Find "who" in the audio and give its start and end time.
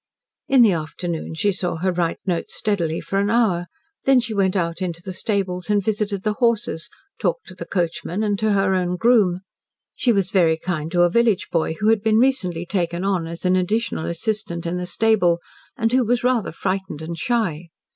11.75-11.89, 15.91-16.03